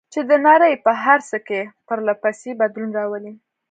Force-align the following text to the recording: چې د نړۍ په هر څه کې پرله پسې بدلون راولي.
چې 0.13 0.19
د 0.29 0.31
نړۍ 0.47 0.73
په 0.85 0.91
هر 1.03 1.19
څه 1.29 1.37
کې 1.47 1.61
پرله 1.87 2.13
پسې 2.21 2.49
بدلون 2.61 2.89
راولي. 2.97 3.33